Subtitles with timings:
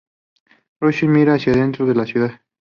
[0.79, 2.41] Rossi mira hacia el centro de la ciudad.